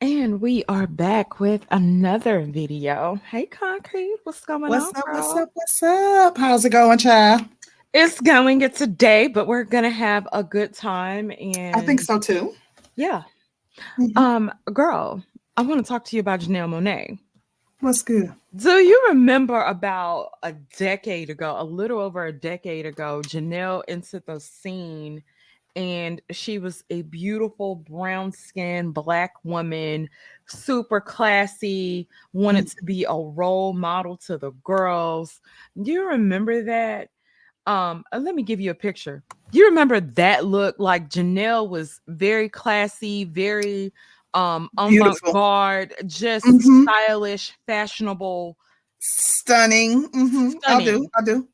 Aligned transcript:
And 0.00 0.40
we 0.40 0.62
are 0.68 0.86
back 0.86 1.40
with 1.40 1.66
another 1.72 2.42
video. 2.42 3.20
Hey, 3.28 3.46
Concrete, 3.46 4.18
what's 4.22 4.44
going 4.44 4.62
What's 4.62 4.86
on? 4.86 4.96
up? 4.96 5.04
What's 5.08 5.36
up? 5.36 5.50
What's 5.54 5.82
up? 5.82 6.38
How's 6.38 6.64
it 6.64 6.70
going, 6.70 6.98
child? 6.98 7.44
It's 7.92 8.20
going. 8.20 8.60
It's 8.60 8.80
a 8.80 8.86
day, 8.86 9.26
but 9.26 9.48
we're 9.48 9.64
gonna 9.64 9.90
have 9.90 10.28
a 10.32 10.44
good 10.44 10.72
time. 10.72 11.32
And 11.32 11.74
I 11.74 11.80
think 11.80 12.00
so 12.00 12.18
too. 12.20 12.54
Yeah. 12.94 13.24
Mhm. 13.98 14.16
Um, 14.16 14.52
girl, 14.72 15.24
I 15.56 15.62
want 15.62 15.84
to 15.84 15.88
talk 15.88 16.04
to 16.06 16.16
you 16.16 16.20
about 16.20 16.40
Janelle 16.40 16.68
Monae. 16.68 17.18
What's 17.80 18.02
good? 18.02 18.32
Do 18.54 18.70
you 18.70 19.06
remember 19.08 19.60
about 19.62 20.30
a 20.44 20.52
decade 20.52 21.30
ago, 21.30 21.56
a 21.58 21.64
little 21.64 21.98
over 21.98 22.26
a 22.26 22.32
decade 22.32 22.86
ago, 22.86 23.20
Janelle 23.24 23.82
entered 23.88 24.24
the 24.26 24.38
scene 24.38 25.24
and 25.78 26.20
she 26.32 26.58
was 26.58 26.82
a 26.90 27.02
beautiful 27.02 27.76
brown 27.76 28.32
skinned 28.32 28.94
black 28.94 29.34
woman, 29.44 30.10
super 30.46 31.00
classy, 31.00 32.08
wanted 32.32 32.66
to 32.66 32.84
be 32.84 33.04
a 33.04 33.14
role 33.14 33.72
model 33.72 34.16
to 34.16 34.36
the 34.36 34.50
girls. 34.64 35.40
Do 35.80 35.92
you 35.92 36.08
remember 36.08 36.64
that? 36.64 37.10
Um, 37.68 38.02
uh, 38.12 38.18
let 38.18 38.34
me 38.34 38.42
give 38.42 38.60
you 38.60 38.72
a 38.72 38.74
picture. 38.74 39.22
Do 39.52 39.58
you 39.58 39.66
remember 39.66 40.00
that 40.00 40.46
look? 40.46 40.74
Like 40.80 41.10
Janelle 41.10 41.68
was 41.68 42.00
very 42.08 42.48
classy, 42.48 43.22
very 43.22 43.92
um 44.34 44.68
avant-garde, 44.76 45.94
just 46.06 46.44
Mhm. 46.44 46.82
stylish, 46.82 47.52
fashionable 47.66 48.58
Stunning. 48.98 50.08
hmm 50.08 50.50
I 50.66 50.80
do. 50.80 51.08
Stunning. 51.08 51.10
I 51.14 51.22
do. 51.22 51.48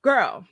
girl. 0.00 0.46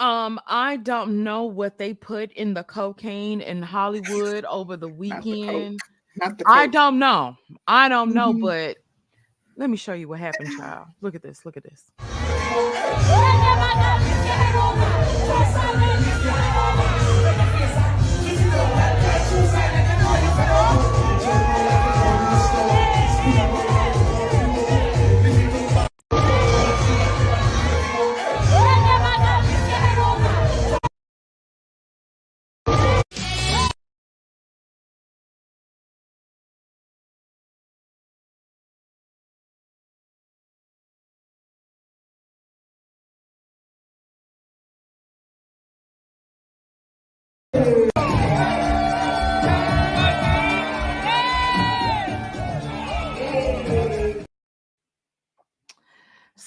Um, 0.00 0.40
I 0.46 0.78
don't 0.78 1.22
know 1.22 1.44
what 1.44 1.76
they 1.76 1.92
put 1.92 2.32
in 2.32 2.54
the 2.54 2.64
cocaine 2.64 3.42
in 3.42 3.62
Hollywood 3.62 4.46
over 4.46 4.76
the 4.76 4.88
Not 4.88 5.22
the 5.22 5.30
weekend. 5.30 5.80
Not 6.16 6.38
the 6.38 6.44
I 6.48 6.66
don't 6.68 6.98
know. 6.98 7.36
I 7.66 7.88
don't 7.90 8.14
know, 8.14 8.32
Mhm. 8.32 8.40
but 8.40 8.78
let 9.56 9.68
me 9.68 9.76
show 9.76 9.92
you 9.92 10.08
what 10.08 10.18
happened, 10.18 10.56
child. 10.56 10.88
Look 11.02 11.14
at 11.14 11.22
this. 11.22 11.44
Look 11.44 11.58
at 11.58 11.64
this. 11.64 11.92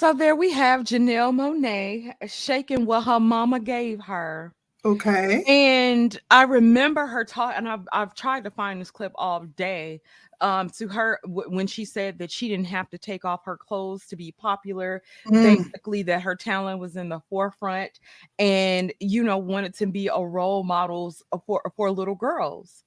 So 0.04 0.12
there 0.12 0.36
we 0.36 0.52
have 0.52 0.82
Janelle 0.82 1.32
Monae 1.32 2.14
shaking 2.30 2.86
what 2.86 3.04
her 3.04 3.20
mama 3.20 3.60
gave 3.60 4.02
her. 4.02 4.52
Okay. 4.86 5.44
And 5.48 6.20
I 6.30 6.44
remember 6.44 7.06
her 7.06 7.24
talk, 7.24 7.54
and 7.56 7.68
I've, 7.68 7.88
I've 7.94 8.16
tried 8.16 8.44
to 8.46 8.52
find 8.52 8.80
this 8.82 8.92
clip 8.92 9.12
all 9.16 9.42
day. 9.42 10.02
Um, 10.42 10.70
to 10.72 10.90
her 10.90 11.20
w- 11.24 11.50
when 11.50 11.68
she 11.68 11.86
said 11.86 12.18
that 12.20 12.30
she 12.30 12.50
didn't 12.50 12.66
have 12.66 12.90
to 12.90 12.98
take 12.98 13.24
off 13.24 13.46
her 13.46 13.56
clothes 13.56 14.06
to 14.08 14.18
be 14.18 14.34
popular, 14.34 15.02
Mm. 15.26 15.42
basically 15.42 16.04
that 16.04 16.22
her 16.22 16.36
talent 16.36 16.80
was 16.80 16.98
in 16.98 17.08
the 17.08 17.22
forefront, 17.30 18.00
and 18.40 18.92
you 19.00 19.24
know 19.24 19.38
wanted 19.38 19.74
to 19.76 19.86
be 19.86 20.08
a 20.08 20.20
role 20.20 20.64
models 20.64 21.24
for 21.46 21.62
for 21.78 21.92
little 21.92 22.16
girls. 22.16 22.84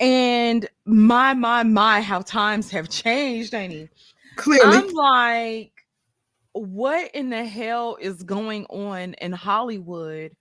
And 0.00 0.68
my 0.84 1.34
my 1.34 1.62
my, 1.62 2.00
how 2.00 2.22
times 2.22 2.68
have 2.70 2.88
changed, 2.88 3.54
ain't 3.54 3.88
Clearly. 4.34 4.76
I'm 4.76 4.88
like, 4.88 5.72
what 6.52 7.14
in 7.14 7.30
the 7.30 7.44
hell 7.44 7.96
is 8.00 8.22
going 8.24 8.66
on 8.66 9.14
in 9.14 9.30
Hollywood? 9.30 10.34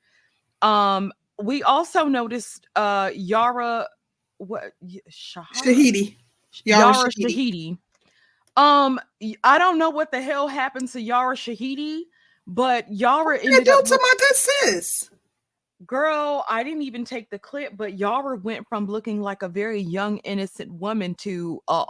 Um, 0.62 1.12
we 1.42 1.64
also 1.64 2.06
noticed 2.06 2.68
uh 2.76 3.12
Yara 3.14 3.88
what 4.38 4.74
Shahara? 5.10 5.46
Shahidi. 5.66 6.18
Yara 6.66 6.94
Yara 6.94 7.10
Shahidi. 7.10 7.26
Shahidi. 7.26 7.78
Um, 8.58 9.00
I 9.44 9.58
don't 9.58 9.78
know 9.78 9.90
what 9.90 10.12
the 10.12 10.22
hell 10.22 10.48
happened 10.48 10.90
to 10.90 11.02
Yara 11.02 11.36
Shahidi, 11.36 12.02
but 12.46 12.92
Yara 12.92 13.36
What 13.38 13.46
ended 13.46 13.70
up 13.70 13.86
to 13.86 14.00
my 14.02 14.14
good 14.20 14.36
sis? 14.36 15.10
girl. 15.86 16.46
I 16.50 16.64
didn't 16.64 16.84
even 16.84 17.06
take 17.06 17.30
the 17.30 17.40
clip, 17.40 17.76
but 17.76 17.98
Yara 17.98 18.38
went 18.38 18.68
from 18.68 18.86
looking 18.86 19.22
like 19.22 19.42
a 19.42 19.50
very 19.50 19.82
young, 19.82 20.18
innocent 20.20 20.72
woman 20.72 21.16
to 21.16 21.62
uh 21.68 21.86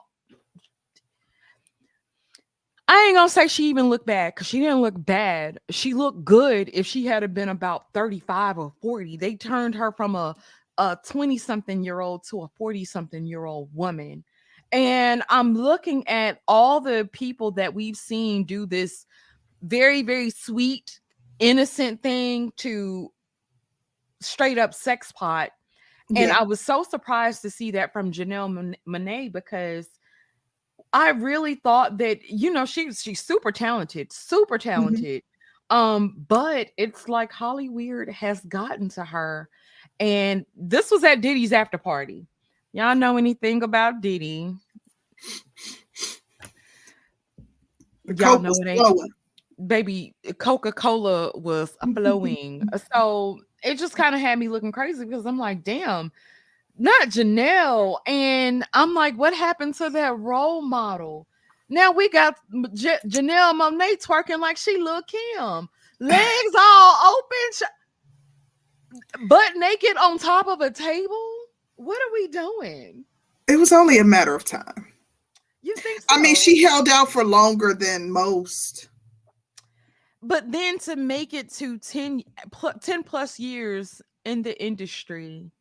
I 2.93 3.05
ain't 3.07 3.15
gonna 3.15 3.29
say 3.29 3.47
she 3.47 3.69
even 3.69 3.89
looked 3.89 4.05
bad 4.05 4.35
because 4.35 4.47
she 4.47 4.59
didn't 4.59 4.81
look 4.81 4.95
bad. 4.97 5.61
She 5.69 5.93
looked 5.93 6.25
good 6.25 6.69
if 6.73 6.85
she 6.85 7.05
had 7.05 7.33
been 7.33 7.47
about 7.47 7.85
35 7.93 8.57
or 8.57 8.73
40. 8.81 9.15
They 9.15 9.35
turned 9.35 9.75
her 9.75 9.93
from 9.93 10.13
a 10.15 10.35
a 10.77 10.97
20 11.05 11.37
something 11.37 11.83
year 11.85 12.01
old 12.01 12.25
to 12.27 12.41
a 12.41 12.49
40 12.57 12.83
something 12.83 13.25
year 13.25 13.45
old 13.45 13.69
woman. 13.73 14.25
And 14.73 15.23
I'm 15.29 15.53
looking 15.53 16.05
at 16.09 16.41
all 16.49 16.81
the 16.81 17.07
people 17.13 17.51
that 17.51 17.73
we've 17.73 17.95
seen 17.95 18.43
do 18.43 18.65
this 18.65 19.05
very, 19.61 20.01
very 20.01 20.29
sweet, 20.29 20.99
innocent 21.39 22.03
thing 22.03 22.51
to 22.57 23.09
straight 24.19 24.57
up 24.57 24.73
sex 24.73 25.13
pot. 25.13 25.51
And 26.09 26.27
Yeah. 26.27 26.37
I 26.39 26.43
was 26.43 26.59
so 26.59 26.83
surprised 26.83 27.41
to 27.43 27.49
see 27.49 27.71
that 27.71 27.93
from 27.93 28.11
Janelle 28.11 28.51
Mon- 28.51 28.75
Monae 28.85 29.31
because 29.31 29.87
I 30.93 31.09
really 31.09 31.55
thought 31.55 31.97
that 31.99 32.27
you 32.29 32.51
know 32.51 32.65
she's 32.65 33.01
she's 33.01 33.21
super 33.21 33.51
talented, 33.51 34.11
super 34.11 34.57
Mm-hmm. 34.57 34.69
talented. 34.69 35.23
Um, 35.69 36.25
but 36.27 36.67
it's 36.77 37.07
like 37.07 37.31
Hollyweird 37.31 38.11
has 38.11 38.41
gotten 38.41 38.89
to 38.89 39.05
her, 39.05 39.47
and 39.99 40.45
this 40.55 40.91
was 40.91 41.03
at 41.03 41.21
Diddy's 41.21 41.53
after 41.53 41.77
party. 41.77 42.27
Y'all 42.73 42.95
know 42.95 43.17
anything 43.17 43.63
about 43.63 44.01
Diddy? 44.01 44.53
Y'all 48.05 48.39
know 48.39 48.51
it 48.61 48.67
ain't 48.67 48.79
flowing. 48.79 49.09
baby 49.67 50.13
Coca 50.39 50.71
Cola 50.73 51.31
was 51.35 51.77
blowing, 51.83 52.63
so 52.93 53.39
it 53.63 53.77
just 53.79 53.95
kind 53.95 54.13
of 54.15 54.19
had 54.19 54.39
me 54.39 54.49
looking 54.49 54.71
crazy 54.71 55.05
because 55.05 55.25
I'm 55.25 55.37
like, 55.37 55.63
damn, 55.63 56.11
not 56.77 57.09
Janelle. 57.09 57.97
And 58.07 58.65
I'm 58.73 58.93
like, 58.93 59.15
what 59.15 59.33
happened 59.33 59.75
to 59.75 59.89
that 59.89 60.17
role 60.19 60.61
model? 60.61 61.27
Now 61.69 61.91
we 61.91 62.09
got 62.09 62.35
J- 62.73 62.99
Janelle 63.07 63.53
Monae 63.53 64.01
twerking 64.03 64.39
like 64.39 64.57
she 64.57 64.77
look 64.77 65.07
Kim, 65.07 65.69
legs 65.99 66.55
all 66.57 67.15
open, 67.17 67.67
butt 69.27 69.51
naked 69.55 69.95
on 69.97 70.17
top 70.17 70.47
of 70.47 70.61
a 70.61 70.71
table. 70.71 71.33
What 71.75 71.97
are 71.97 72.13
we 72.13 72.27
doing? 72.27 73.05
It 73.47 73.57
was 73.57 73.71
only 73.71 73.97
a 73.99 74.03
matter 74.03 74.35
of 74.35 74.43
time. 74.43 74.87
You 75.61 75.75
think? 75.75 76.01
I 76.09 76.19
mean, 76.19 76.35
she 76.35 76.61
held 76.63 76.89
out 76.89 77.11
for 77.11 77.23
longer 77.23 77.73
than 77.73 78.11
most. 78.11 78.89
but 80.21 80.51
then 80.51 80.77
to 80.79 80.95
make 80.95 81.33
it 81.33 81.51
to 81.53 81.77
10 81.79 82.23
pl- 82.51 82.73
10 82.81 83.03
plus 83.03 83.39
years 83.39 84.01
in 84.25 84.41
the 84.41 84.61
industry 84.63 85.51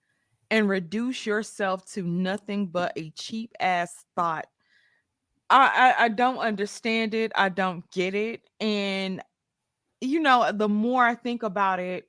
and 0.51 0.69
reduce 0.69 1.27
yourself 1.27 1.85
to 1.93 2.03
nothing 2.03 2.67
but 2.67 2.93
a 2.97 3.11
cheap 3.11 3.53
ass 3.61 4.05
thought. 4.17 4.47
I, 5.49 5.95
I 5.99 6.05
i 6.05 6.09
don't 6.09 6.39
understand 6.39 7.13
it 7.13 7.33
i 7.35 7.49
don't 7.49 7.83
get 7.91 8.15
it 8.15 8.49
and 8.61 9.21
you 10.01 10.21
know 10.21 10.53
the 10.55 10.69
more 10.69 11.05
i 11.05 11.17
think 11.17 11.43
about 11.43 11.81
it 11.81 12.07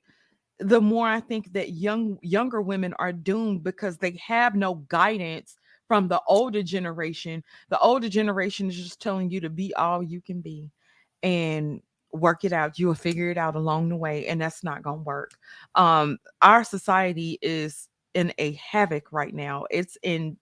the 0.60 0.80
more 0.80 1.08
i 1.08 1.18
think 1.18 1.52
that 1.54 1.70
young 1.70 2.20
younger 2.22 2.62
women 2.62 2.94
are 3.00 3.12
doomed 3.12 3.64
because 3.64 3.98
they 3.98 4.16
have 4.24 4.54
no 4.54 4.76
guidance 4.76 5.56
from 5.92 6.08
the 6.08 6.22
older 6.26 6.62
generation. 6.62 7.44
The 7.68 7.78
older 7.78 8.08
generation 8.08 8.68
is 8.68 8.76
just 8.76 8.98
telling 8.98 9.28
you 9.28 9.42
to 9.42 9.50
be 9.50 9.74
all 9.74 10.02
you 10.02 10.22
can 10.22 10.40
be 10.40 10.70
and 11.22 11.82
work 12.14 12.44
it 12.44 12.52
out. 12.54 12.78
You'll 12.78 12.94
figure 12.94 13.30
it 13.30 13.36
out 13.36 13.56
along 13.56 13.90
the 13.90 13.96
way 13.96 14.26
and 14.26 14.40
that's 14.40 14.64
not 14.64 14.84
to 14.84 14.94
work. 14.94 15.32
Um 15.74 16.16
our 16.40 16.64
society 16.64 17.38
is 17.42 17.90
in 18.14 18.32
a 18.38 18.52
havoc 18.52 19.12
right 19.12 19.34
now 19.34 19.64
it's 19.70 19.96
in 20.02 20.36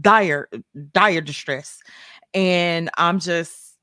dire 0.00 0.48
dire 0.92 1.20
distress 1.20 1.80
and 2.34 2.90
i'm 2.96 3.18
just 3.18 3.76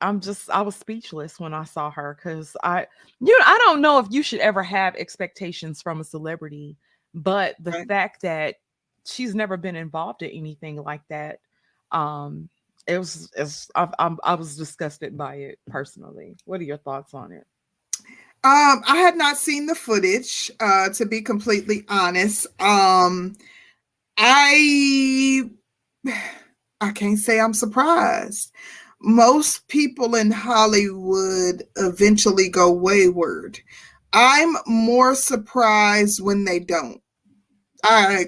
i'm 0.00 0.20
just 0.20 0.48
i 0.50 0.62
was 0.62 0.74
speechless 0.74 1.38
when 1.38 1.52
i 1.54 1.64
saw 1.64 1.90
her 1.90 2.14
because 2.16 2.56
i 2.62 2.86
you 3.20 3.38
know 3.38 3.44
i 3.46 3.58
don't 3.66 3.80
know 3.80 3.98
if 3.98 4.06
you 4.10 4.22
should 4.22 4.40
ever 4.40 4.62
have 4.62 4.94
expectations 4.96 5.82
from 5.82 6.00
a 6.00 6.04
celebrity 6.04 6.76
but 7.14 7.54
the 7.60 7.72
Right. 7.72 7.86
fact 7.88 8.22
that 8.22 8.56
she's 9.06 9.34
never 9.34 9.56
been 9.56 9.76
involved 9.76 10.22
in 10.22 10.30
anything 10.30 10.76
like 10.82 11.02
that. 11.08 11.40
Um, 11.92 12.48
it 12.86 12.98
was, 12.98 13.30
it's, 13.36 13.70
I, 13.74 13.88
I'm, 13.98 14.18
I 14.24 14.34
was 14.34 14.56
disgusted 14.56 15.16
by 15.16 15.36
it 15.36 15.58
personally. 15.66 16.36
What 16.44 16.60
are 16.60 16.64
your 16.64 16.78
thoughts 16.78 17.14
on 17.14 17.32
it? 17.32 17.46
Um, 18.44 18.82
I 18.86 18.96
had 18.98 19.16
not 19.16 19.38
seen 19.38 19.66
the 19.66 19.74
footage, 19.74 20.50
uh, 20.60 20.90
to 20.90 21.06
be 21.06 21.22
completely 21.22 21.84
honest. 21.88 22.46
Um, 22.60 23.34
I 24.18 25.44
I 26.80 26.92
can't 26.92 27.18
say 27.18 27.40
I'm 27.40 27.54
surprised. 27.54 28.52
Most 29.00 29.68
people 29.68 30.14
in 30.14 30.30
Hollywood 30.30 31.64
eventually 31.76 32.48
go 32.48 32.70
wayward. 32.72 33.58
I'm 34.12 34.56
more 34.66 35.14
surprised 35.14 36.22
when 36.22 36.44
they 36.44 36.60
don't. 36.60 37.00
I 37.84 38.26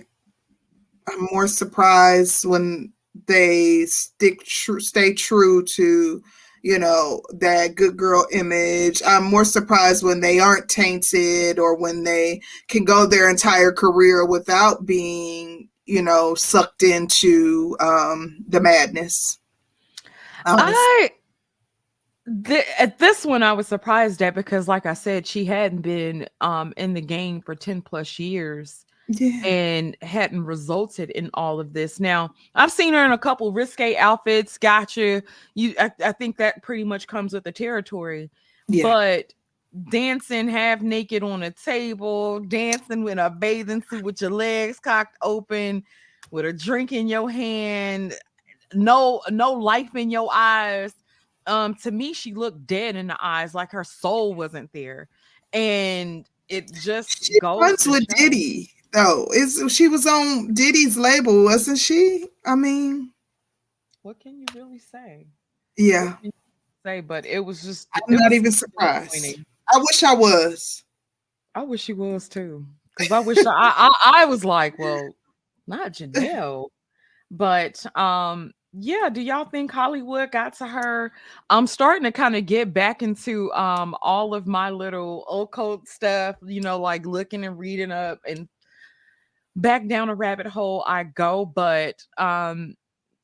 I'm 1.08 1.28
more 1.32 1.48
surprised 1.48 2.44
when 2.44 2.92
they 3.26 3.86
stick 3.86 4.40
stay 4.46 5.14
true 5.14 5.64
to 5.64 6.22
you 6.66 6.80
know 6.80 7.22
that 7.30 7.76
good 7.76 7.96
girl 7.96 8.26
image 8.32 9.00
i'm 9.06 9.22
more 9.22 9.44
surprised 9.44 10.02
when 10.02 10.18
they 10.18 10.40
aren't 10.40 10.68
tainted 10.68 11.60
or 11.60 11.76
when 11.76 12.02
they 12.02 12.40
can 12.66 12.84
go 12.84 13.06
their 13.06 13.30
entire 13.30 13.70
career 13.70 14.26
without 14.26 14.84
being 14.84 15.68
you 15.84 16.02
know 16.02 16.34
sucked 16.34 16.82
into 16.82 17.76
um 17.78 18.44
the 18.48 18.60
madness 18.60 19.38
Honestly. 20.44 20.74
I 20.74 21.10
th- 22.44 22.66
at 22.78 22.98
this 22.98 23.24
one 23.24 23.42
I 23.42 23.52
was 23.52 23.66
surprised 23.66 24.22
at 24.22 24.34
because, 24.34 24.68
like 24.68 24.86
I 24.86 24.94
said, 24.94 25.26
she 25.26 25.44
hadn't 25.44 25.82
been 25.82 26.28
um 26.40 26.72
in 26.76 26.94
the 26.94 27.00
game 27.00 27.40
for 27.40 27.56
10 27.56 27.82
plus 27.82 28.18
years 28.20 28.85
yeah 29.08 29.44
and 29.44 29.96
hadn't 30.02 30.44
resulted 30.44 31.10
in 31.10 31.30
all 31.34 31.60
of 31.60 31.72
this. 31.72 32.00
Now, 32.00 32.34
I've 32.54 32.72
seen 32.72 32.94
her 32.94 33.04
in 33.04 33.12
a 33.12 33.18
couple 33.18 33.52
risque 33.52 33.96
outfits, 33.96 34.58
gotcha. 34.58 35.22
You 35.54 35.74
I, 35.78 35.90
I 36.04 36.12
think 36.12 36.36
that 36.38 36.62
pretty 36.62 36.84
much 36.84 37.06
comes 37.06 37.32
with 37.32 37.44
the 37.44 37.52
territory. 37.52 38.30
yeah 38.68 38.82
But 38.82 39.34
dancing 39.90 40.48
half 40.48 40.80
naked 40.82 41.22
on 41.22 41.42
a 41.42 41.50
table, 41.50 42.40
dancing 42.40 43.04
with 43.04 43.18
a 43.18 43.30
bathing 43.30 43.82
suit 43.88 44.04
with 44.04 44.20
your 44.20 44.30
legs 44.30 44.80
cocked 44.80 45.16
open, 45.22 45.84
with 46.30 46.44
a 46.44 46.52
drink 46.52 46.92
in 46.92 47.06
your 47.06 47.30
hand, 47.30 48.14
no 48.74 49.22
no 49.30 49.52
life 49.52 49.94
in 49.94 50.10
your 50.10 50.28
eyes. 50.32 50.94
Um, 51.46 51.76
to 51.76 51.92
me, 51.92 52.12
she 52.12 52.34
looked 52.34 52.66
dead 52.66 52.96
in 52.96 53.06
the 53.06 53.16
eyes, 53.22 53.54
like 53.54 53.70
her 53.70 53.84
soul 53.84 54.34
wasn't 54.34 54.72
there, 54.72 55.08
and 55.52 56.28
it 56.48 56.72
just 56.72 57.24
she 57.24 57.38
goes 57.38 57.60
runs 57.60 57.86
with 57.86 58.06
diddy 58.08 58.72
though 58.96 59.26
is 59.32 59.62
she 59.72 59.88
was 59.88 60.06
on 60.06 60.52
diddy's 60.54 60.96
label 60.96 61.44
wasn't 61.44 61.78
she 61.78 62.26
i 62.44 62.54
mean 62.54 63.12
What 64.02 64.18
can 64.20 64.40
you 64.40 64.46
really 64.54 64.78
say? 64.78 65.26
yeah 65.76 66.04
What 66.10 66.16
can 66.22 66.24
you 66.26 66.32
say, 66.84 67.00
but 67.00 67.26
it 67.26 67.40
was 67.40 67.62
just. 67.62 67.88
i'm 67.94 68.14
not 68.16 68.32
even 68.32 68.50
surprised 68.52 69.38
i 69.72 69.78
wish 69.78 70.02
i 70.02 70.14
was 70.14 70.82
I 71.56 71.62
wish 71.62 71.82
she 71.82 71.94
was 71.94 72.28
too. 72.28 72.66
Because 72.96 73.10
I 73.10 73.18
wish 73.20 73.38
I, 73.38 73.50
I 73.50 74.22
I 74.22 74.24
was 74.26 74.44
like, 74.44 74.78
well, 74.78 75.14
not 75.66 75.92
Janelle. 75.92 76.66
But 77.30 77.84
um, 77.96 78.52
yeah, 78.74 79.08
do 79.08 79.22
y'all 79.22 79.46
think 79.46 79.72
Hollywood 79.72 80.30
got 80.30 80.52
to 80.58 80.66
her? 80.66 81.12
I'm 81.48 81.66
starting 81.66 82.04
to 82.04 82.12
kind 82.12 82.36
of 82.36 82.44
get 82.44 82.74
back 82.74 83.02
into 83.02 83.50
um 83.54 83.96
all 84.02 84.34
of 84.34 84.46
my 84.46 84.68
little 84.68 85.24
occult 85.28 85.88
stuff, 85.88 86.36
you 86.44 86.60
know, 86.60 86.78
like 86.78 87.06
looking 87.06 87.46
and 87.46 87.58
reading 87.58 87.90
up 87.90 88.20
and 88.28 88.46
back 89.56 89.88
down 89.88 90.08
a 90.08 90.14
rabbit 90.14 90.46
hole 90.46 90.84
I 90.86 91.04
go. 91.04 91.44
But 91.44 92.02
um 92.18 92.74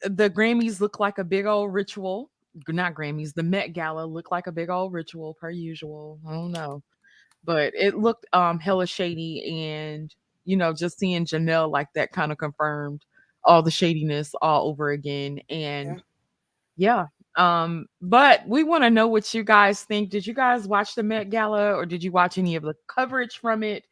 the 0.03 0.29
Grammys 0.29 0.81
look 0.81 0.99
like 0.99 1.19
a 1.19 1.25
big 1.25 1.47
old 1.47 1.73
ritual. 1.73 2.31
Not 2.69 2.95
Grammys, 2.95 3.33
the 3.35 3.43
Met 3.43 3.73
Gala 3.73 4.05
looked 4.05 4.33
like 4.33 4.47
a 4.47 4.53
big 4.53 4.69
old 4.69 4.93
ritual 4.93 5.35
per 5.35 5.51
usual. 5.51 6.19
I 6.29 6.33
don't 6.33 6.53
know 6.53 6.83
but 7.45 7.73
it 7.75 7.97
looked 7.97 8.27
um 8.33 8.59
hella 8.59 8.87
shady 8.87 9.65
and 9.65 10.15
you 10.45 10.57
know 10.57 10.73
just 10.73 10.99
seeing 10.99 11.25
Janelle 11.25 11.71
like 11.71 11.89
that 11.95 12.13
kind 12.13 12.33
of 12.33 12.39
confirmed 12.39 13.05
all 13.45 13.63
the 13.63 13.71
shadiness 13.71 14.35
all 14.41 14.69
over 14.69 14.91
again 14.91 15.41
and 15.51 16.03
yeah, 16.77 17.07
um 17.37 17.87
but 18.01 18.47
we 18.47 18.63
want 18.65 18.85
to 18.85 18.91
know 18.91 19.09
what 19.09 19.33
you 19.35 19.43
guys 19.43 19.83
think 19.85 20.11
did 20.11 20.27
you 20.27 20.35
guys 20.35 20.67
watch 20.67 20.95
the 20.95 21.03
Met 21.03 21.31
Gala 21.31 21.75
or 21.75 21.87
did 21.87 22.03
you 22.03 22.13
watch 22.13 22.39
any 22.39 22.57
of 22.57 22.63
the 22.63 22.75
coverage 22.87 23.39
from 23.39 23.63
it 23.63 23.85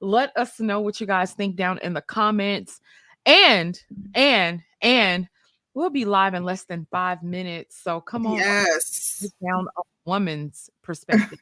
let 0.00 0.36
us 0.36 0.60
know 0.60 0.80
what 0.80 1.00
you 1.00 1.06
guys 1.06 1.32
think 1.32 1.56
down 1.56 1.78
in 1.78 1.92
the 1.92 2.02
comments 2.02 2.80
and 3.26 3.80
and 4.14 4.62
and 4.82 5.28
we'll 5.74 5.90
be 5.90 6.04
live 6.04 6.34
in 6.34 6.44
less 6.44 6.64
than 6.64 6.86
five 6.90 7.22
minutes 7.22 7.80
so 7.82 8.00
come 8.00 8.26
on 8.26 8.38
yes 8.38 9.32
down 9.42 9.66
a 9.78 9.82
woman's 10.04 10.70
perspective 10.82 11.38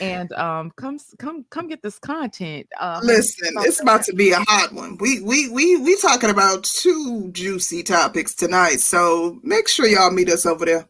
and 0.00 0.32
um 0.32 0.70
come 0.76 0.98
come 1.18 1.44
come 1.50 1.68
get 1.68 1.82
this 1.82 1.98
content 1.98 2.66
uh 2.78 3.00
Listen, 3.02 3.54
it's 3.58 3.80
about 3.80 4.02
to 4.04 4.12
be 4.14 4.32
a 4.32 4.40
hot 4.40 4.72
one. 4.72 4.96
We 4.98 5.20
we 5.20 5.48
we 5.48 5.76
we 5.76 5.96
talking 5.96 6.30
about 6.30 6.64
two 6.64 7.30
juicy 7.30 7.82
topics 7.84 8.34
tonight, 8.34 8.80
so 8.80 9.38
make 9.42 9.68
sure 9.68 9.86
y'all 9.86 10.10
meet 10.10 10.28
us 10.28 10.44
over 10.44 10.64
there. 10.64 10.88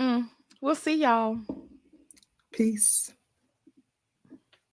Mm, 0.00 0.28
we'll 0.60 0.74
see 0.74 0.94
y'all 0.94 1.38
Peace. 2.52 3.10